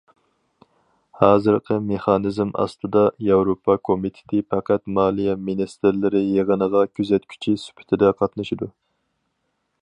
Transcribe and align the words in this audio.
ھازىرقى 1.23 1.75
مېخانىزم 1.89 2.53
ئاستىدا، 2.63 3.03
ياۋروپا 3.27 3.75
كومىتېتى 3.89 4.41
پەقەت 4.55 4.83
مالىيە 4.99 5.37
مىنىستىرلىرى 5.51 6.23
يىغىنىغا 6.39 6.83
كۆزەتكۈچى 7.01 7.55
سۈپىتىدە 7.67 8.11
قاتنىشىدۇ. 8.23 8.73